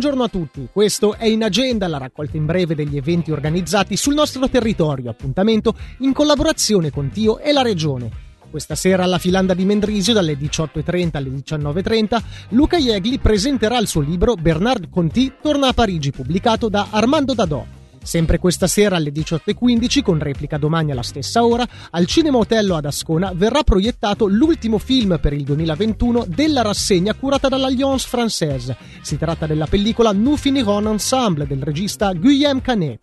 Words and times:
Buongiorno 0.00 0.24
a 0.24 0.30
tutti, 0.30 0.66
questo 0.72 1.14
è 1.14 1.26
In 1.26 1.44
Agenda, 1.44 1.86
la 1.86 1.98
raccolta 1.98 2.38
in 2.38 2.46
breve 2.46 2.74
degli 2.74 2.96
eventi 2.96 3.32
organizzati 3.32 3.98
sul 3.98 4.14
nostro 4.14 4.48
territorio, 4.48 5.10
appuntamento 5.10 5.74
in 5.98 6.14
collaborazione 6.14 6.90
con 6.90 7.10
Tio 7.10 7.38
e 7.38 7.52
la 7.52 7.60
Regione. 7.60 8.08
Questa 8.48 8.74
sera 8.74 9.04
alla 9.04 9.18
Filanda 9.18 9.52
di 9.52 9.66
Mendrisio 9.66 10.14
dalle 10.14 10.38
18.30 10.38 11.16
alle 11.18 11.28
19.30 11.28 12.22
Luca 12.52 12.78
Iegli 12.78 13.20
presenterà 13.20 13.76
il 13.76 13.88
suo 13.88 14.00
libro 14.00 14.36
Bernard 14.36 14.88
Conti 14.88 15.34
torna 15.42 15.68
a 15.68 15.74
Parigi 15.74 16.12
pubblicato 16.12 16.70
da 16.70 16.86
Armando 16.88 17.34
Dadò. 17.34 17.79
Sempre 18.02 18.38
questa 18.38 18.66
sera 18.66 18.96
alle 18.96 19.12
18.15, 19.12 20.02
con 20.02 20.18
replica 20.18 20.58
domani 20.58 20.90
alla 20.90 21.02
stessa 21.02 21.44
ora, 21.44 21.66
al 21.90 22.06
Cinema 22.06 22.38
Otello 22.38 22.74
ad 22.74 22.86
Ascona 22.86 23.32
verrà 23.34 23.62
proiettato 23.62 24.26
l'ultimo 24.26 24.78
film 24.78 25.18
per 25.20 25.32
il 25.32 25.44
2021 25.44 26.24
della 26.26 26.62
rassegna 26.62 27.14
curata 27.14 27.48
dall'Alliance 27.48 28.08
Française. 28.10 28.76
Si 29.02 29.16
tratta 29.16 29.46
della 29.46 29.66
pellicola 29.66 30.12
Nous 30.12 30.40
finirons 30.40 30.86
ensemble 30.86 31.46
del 31.46 31.62
regista 31.62 32.12
Guillaume 32.12 32.62
Canet. 32.62 32.98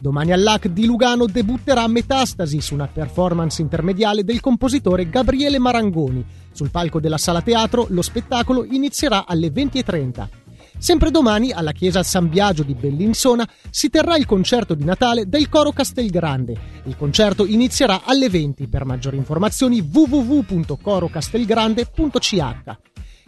Domani 0.00 0.32
all'AC 0.32 0.68
di 0.68 0.86
Lugano 0.86 1.26
debutterà 1.26 1.86
Metastasi 1.86 2.60
su 2.62 2.72
una 2.72 2.88
performance 2.88 3.60
intermediale 3.60 4.24
del 4.24 4.40
compositore 4.40 5.10
Gabriele 5.10 5.58
Marangoni. 5.58 6.24
Sul 6.52 6.70
palco 6.70 7.00
della 7.00 7.18
sala 7.18 7.42
teatro 7.42 7.86
lo 7.90 8.00
spettacolo 8.00 8.64
inizierà 8.64 9.26
alle 9.26 9.48
20.30. 9.48 10.39
Sempre 10.80 11.10
domani, 11.10 11.52
alla 11.52 11.72
chiesa 11.72 12.02
San 12.02 12.30
Biagio 12.30 12.62
di 12.62 12.72
Bellinsona, 12.72 13.46
si 13.68 13.90
terrà 13.90 14.16
il 14.16 14.24
concerto 14.24 14.72
di 14.72 14.82
Natale 14.82 15.28
del 15.28 15.50
Coro 15.50 15.72
Castelgrande. 15.72 16.56
Il 16.84 16.96
concerto 16.96 17.44
inizierà 17.44 18.00
alle 18.06 18.30
20. 18.30 18.66
Per 18.66 18.86
maggiori 18.86 19.18
informazioni 19.18 19.82
www.corocastelgrande.ch. 19.82 22.44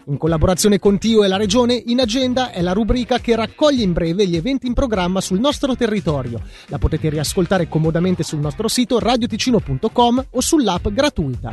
In 0.07 0.17
collaborazione 0.17 0.79
con 0.79 0.99
Tio 0.99 1.25
e 1.25 1.29
la 1.29 1.37
Regione, 1.37 1.75
in 1.75 2.01
agenda 2.01 2.53
è 2.53 2.63
la 2.63 2.73
rubrica 2.73 3.19
che 3.19 3.37
raccoglie 3.37 3.83
in 3.83 3.93
breve 3.93 4.27
gli 4.27 4.37
eventi 4.37 4.67
in 4.67 4.73
programma 4.73 5.21
sul 5.21 5.39
nostro 5.39 5.77
territorio. 5.77 6.41
La 6.69 6.79
potete 6.79 7.11
riascoltare 7.11 7.69
comodamente 7.69 8.23
sul 8.23 8.41
nostro 8.41 8.67
sito 8.67 8.99
radioticino.com 8.99 10.25
o 10.31 10.41
sull'app 10.41 10.89
gratuita. 10.89 11.53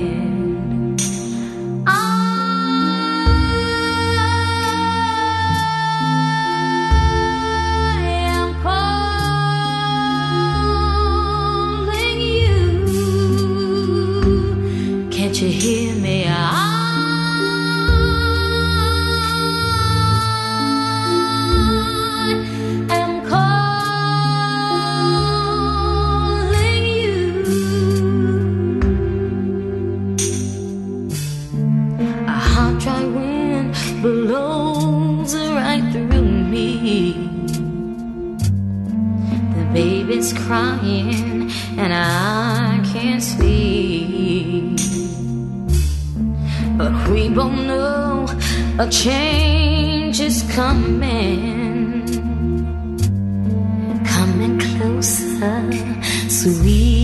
Blows 34.01 35.35
right 35.35 35.83
through 35.91 36.31
me. 36.53 37.13
The 39.55 39.65
baby's 39.73 40.33
crying 40.33 41.51
and 41.77 41.93
I 41.93 42.81
can't 42.91 43.21
sleep. 43.21 44.79
But 46.77 47.09
we 47.09 47.29
both 47.29 47.53
know 47.53 48.25
a 48.79 48.87
change 48.89 50.19
is 50.19 50.43
coming. 50.51 52.01
Coming 54.03 54.59
closer, 54.59 55.71
sweet 56.27 57.00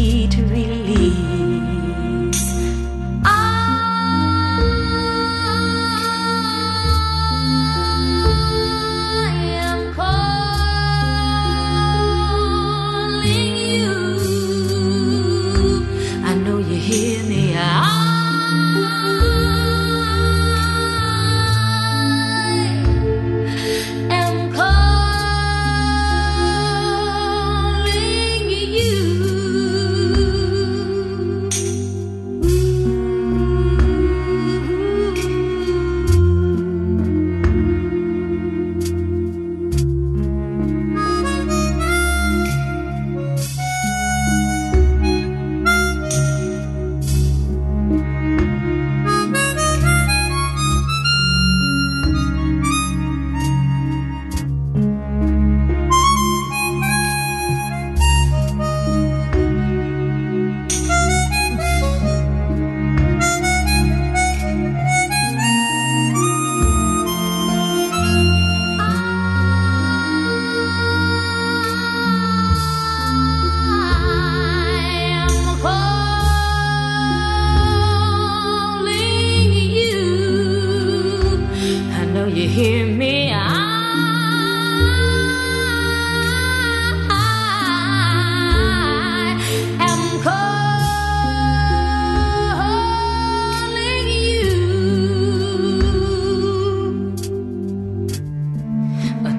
hear 82.48 82.86
me. 82.86 83.34
I 83.34 83.68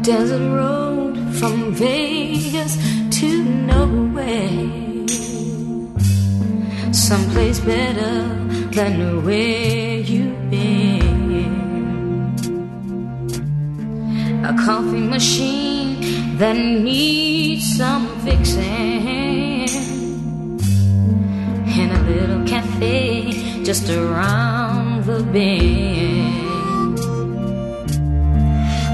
desert 0.02 0.40
road 0.56 1.18
from 1.38 1.74
Vegas 1.74 2.78
to 3.18 3.44
nowhere. 3.44 4.48
Someplace 6.94 7.60
better 7.60 8.14
than 8.72 9.22
where 9.22 9.98
you've 9.98 10.50
been. 10.50 10.57
A 14.48 14.54
coffee 14.54 15.06
machine 15.06 16.38
that 16.38 16.56
needs 16.56 17.76
some 17.76 18.08
fixing. 18.20 19.68
In 21.78 21.90
a 21.90 22.02
little 22.08 22.46
cafe 22.46 23.62
just 23.62 23.90
around 23.90 25.04
the 25.04 25.22
bend. 25.22 26.98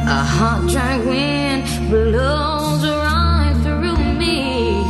A 0.09 0.25
hot, 0.25 0.69
dry 0.69 0.99
wind 0.99 1.63
blows 1.89 2.85
right 2.85 3.55
through 3.63 4.03
me. 4.19 4.83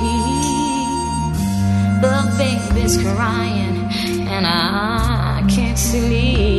The 2.01 2.17
baby's 2.39 2.97
crying, 3.03 3.77
and 4.35 4.47
I 4.47 5.45
can't 5.47 5.79
sleep. 5.79 6.54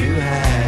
You 0.00 0.14
wanted, 0.14 0.59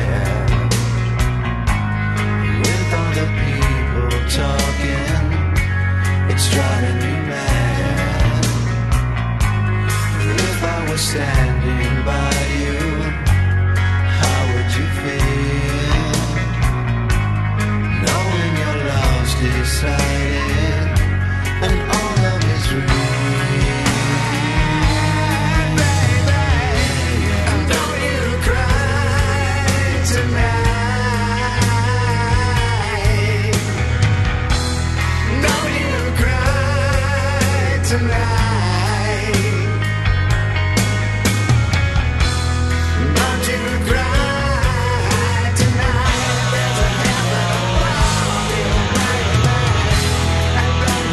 tonight. 37.92 38.21